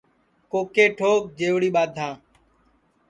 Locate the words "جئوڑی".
1.37-1.69